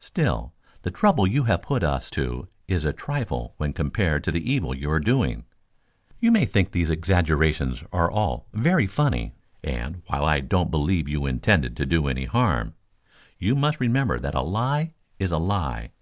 Still, 0.00 0.52
the 0.82 0.90
trouble 0.90 1.28
you 1.28 1.44
have 1.44 1.62
put 1.62 1.84
us 1.84 2.10
to 2.10 2.48
is 2.66 2.84
a 2.84 2.92
trifle 2.92 3.54
when 3.56 3.72
compared 3.72 4.24
to 4.24 4.32
the 4.32 4.52
evil 4.52 4.74
you 4.74 4.90
are 4.90 4.98
doing. 4.98 5.44
You 6.18 6.32
may 6.32 6.44
think 6.44 6.72
these 6.72 6.90
exaggerations 6.90 7.84
are 7.92 8.10
all 8.10 8.48
very 8.52 8.88
funny, 8.88 9.34
and, 9.62 10.02
while 10.08 10.24
I 10.24 10.40
don't 10.40 10.72
believe 10.72 11.06
you 11.08 11.24
intended 11.24 11.76
to 11.76 11.86
do 11.86 12.08
any 12.08 12.24
harm, 12.24 12.74
you 13.38 13.54
must 13.54 13.78
remember 13.78 14.18
that 14.18 14.34
a 14.34 14.42
lie 14.42 14.92
is 15.20 15.30
a 15.30 15.38
lie. 15.38 15.92